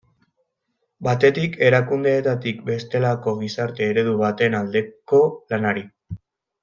[1.07, 5.21] Batetik, erakundeetatik bestelako gizarte eredu baten aldeko
[5.53, 5.85] lanari.